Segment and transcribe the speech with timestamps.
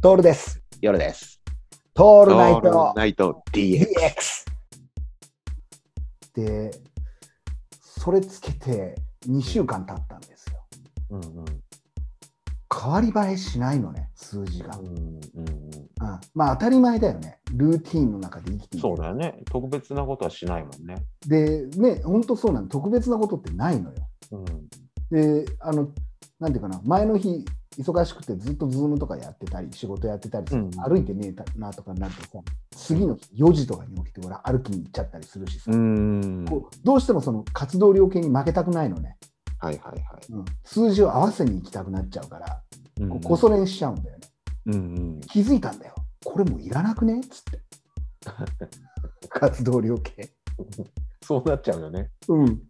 [0.00, 0.62] トールです。
[0.80, 1.40] 夜です。
[1.96, 3.84] オトールナイトナイト DX。
[6.34, 6.70] で、
[7.80, 8.94] それつけて
[9.26, 10.64] 2週間経ったんですよ。
[11.10, 11.44] うんうん
[12.80, 14.76] 変わり映えしないのね、数字が。
[14.76, 15.70] ううんんうん
[16.32, 17.40] まあ当たり前だよね。
[17.52, 18.82] ルーティーンの中で生きていく。
[18.82, 19.42] そうだよね。
[19.50, 20.94] 特別なことはしないもんね。
[21.26, 22.68] で、ね、本当そうなの。
[22.68, 23.96] 特別なことってないのよ。
[24.30, 24.44] うん
[25.10, 25.88] で、あの、
[26.38, 27.44] なんていうかな、前の日、
[27.78, 32.28] 忙しくてずっとズームとかやってたり、仕事やってたりする、うん歩いてねえなとかになるとさ、
[32.72, 39.16] 次の日4時とかに起きて、俺歩きに行っちゃったりするしさ、うんこうどうしてもその活動量系に負けたくないのね、
[39.58, 40.32] はいはいはい。
[40.32, 42.60] うん、数字を合わせに行きたくなっちゃうから、
[43.00, 44.28] うんこうこそ練しちゃうんだよね。
[44.66, 44.76] うんう
[45.18, 45.94] ん気づいたんだよ。
[46.24, 47.60] これもういらなくねっつって。
[49.30, 50.32] 活動量系。
[51.22, 52.10] そうなっちゃうよね。
[52.28, 52.62] うん。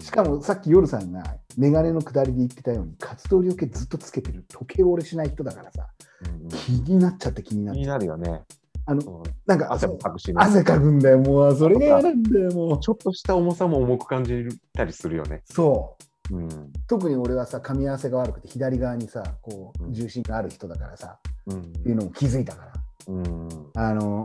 [0.00, 5.86] しかもさっき夜さんがメガネの下りで言ってたように活動量計ずっとつけてる時計を俺しない人だからさ。
[6.26, 6.48] うんうん。
[6.48, 8.42] 気になっちゃって気になっ気にちゃうなるよね。
[8.84, 9.22] あのうん。
[9.46, 10.34] なんか汗もかくしね。
[10.36, 11.56] 汗かくんだよもう。
[11.56, 12.80] それが嫌なんだよもう。
[12.80, 15.42] ちょっとした重さも重く感じたりするよね。
[15.46, 15.96] そ
[16.30, 16.36] う。
[16.36, 16.72] うん。
[16.86, 19.92] 特に俺はさ噛み合わせが悪くて左側にさこううん。
[19.92, 21.60] 重心がある人だからさ、うん。
[21.60, 22.72] っていうのを気づいたから。
[23.08, 23.48] うん。
[23.74, 24.24] あの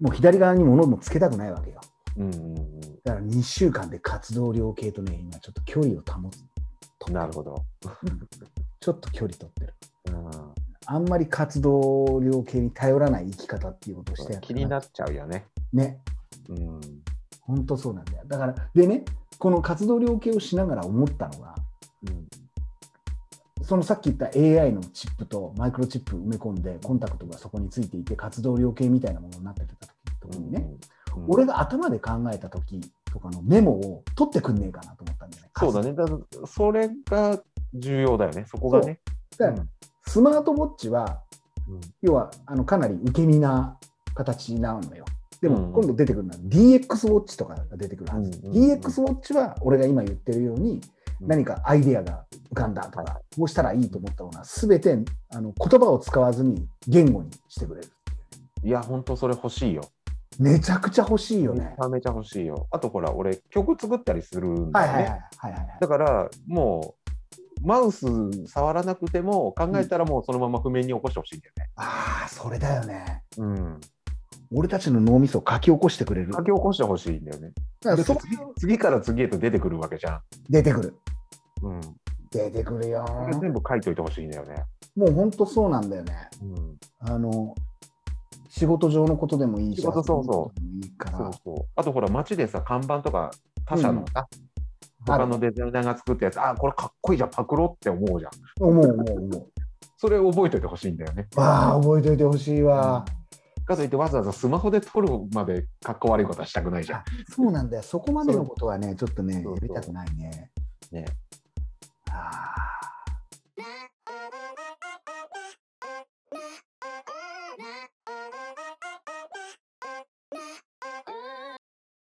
[0.00, 1.80] もう左側に物もつけたくないわけよ。
[2.16, 2.80] うんうん。
[3.04, 6.40] だから2週間で活動量計とね今ちょっと距離を保つ。
[6.40, 6.48] うん
[7.12, 7.64] なるほど。
[8.80, 9.74] ちょっと距離取ってる。
[10.06, 10.30] うん。
[10.86, 15.46] あんまり活動量計に頼らない生き方っていうことをしてや気になっちゃうよね。
[15.72, 16.00] ね。
[16.48, 16.80] うん。
[17.40, 18.24] 本当そうなんだよ。
[18.26, 19.04] だからでね
[19.38, 21.54] この活動量計をしながら思ったのが
[22.06, 22.28] うん。
[23.64, 29.86] そのさっき言った AI のチップとマイクロチップ埋め込んでコンタクトがそこについていて活動量計みたいなものになってた
[30.20, 30.66] 時にね、
[31.16, 31.24] うん。
[31.28, 32.80] 俺が頭で考えた時
[33.18, 35.50] とかのメモを取ってくんねえかなと思ったんだよね。
[35.56, 35.92] そうだね。
[35.92, 37.38] だそれが
[37.74, 38.44] 重要だよね。
[38.46, 39.00] そこがね。
[39.36, 39.66] だから
[40.06, 41.20] スマートウォッチは
[41.68, 43.76] うん要はあのかなり受け身な
[44.14, 45.04] 形なのよ。
[45.40, 48.38] でうんも今度出てくるのは DX ウォッチとかが出てくるはず。
[48.38, 50.80] うんうんうん DX ウォッチは俺が今言ってるように
[51.20, 54.96] 何かアイデアが浮かんだとはか、こうしたらいいと思ったものは全て
[55.30, 57.88] あの言葉を使わずに言語にしてくれる。
[58.64, 59.82] いや、本当それ欲しいよ。
[60.38, 61.84] めちゃくちゃ欲しいよめねち。
[61.84, 62.68] ゃめちゃ欲しいよ。
[62.70, 65.22] あとほら、俺、曲作ったりするんだよね。
[65.80, 66.94] だから、も
[67.62, 68.06] う、マウス
[68.46, 71.70] 触らなくても、考えたらもうそのまま譜面に起こしてほしいんだよね。
[71.76, 73.22] ああ、それだよね。
[73.36, 73.80] うん。
[74.54, 76.32] 俺たちの脳みそを書き起こしてくれる。
[76.32, 77.50] 書き起こしてほしいんだよね。
[77.82, 80.20] だからそう次次から次へと出てくるわけじゃん。
[80.48, 80.96] 出てくる。
[81.62, 81.80] うん。
[82.30, 83.04] 出てくるよ。
[83.40, 84.64] 全部書いといてほしいんだよね。
[84.96, 86.28] もう本当そうなんだよね。
[86.42, 86.76] うん。
[87.00, 87.54] あの、
[88.48, 91.18] 仕事上のことでもいいし、そうそういいから。
[91.18, 91.66] そうそう。
[91.76, 93.30] あとほら、街でさ、看板とか、
[93.64, 94.26] 他社のさ、あ
[95.06, 98.32] 他るのデザイナーが作ったやつ、あ、これかっこいいじゃん、パクロって思うじゃん。
[98.60, 99.46] 思う思う思う。
[99.96, 101.26] それ覚えておいてほしいんだよね。
[101.36, 103.04] ああ、覚えておいてほしいわ。
[103.68, 107.04] かといってわざわざスマホで撮るまでかっこ悪いことはしたくないじゃんあ。
[107.28, 107.82] そうなんだよ。
[107.82, 110.50] そこまでのことはね、 ちょっとね、やりたくないね。
[110.90, 111.27] ねあ